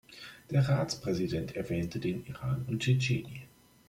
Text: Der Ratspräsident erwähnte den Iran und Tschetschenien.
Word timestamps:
Der 0.49 0.67
Ratspräsident 0.67 1.55
erwähnte 1.55 1.99
den 1.99 2.25
Iran 2.25 2.65
und 2.67 2.79
Tschetschenien. 2.79 3.43